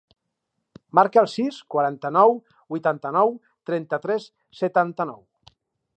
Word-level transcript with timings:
Marca 0.99 1.19
el 1.23 1.27
sis, 1.33 1.59
quaranta-nou, 1.75 2.33
vuitanta-nou, 2.75 3.37
trenta-tres, 3.71 4.29
setanta-nou. 4.63 5.25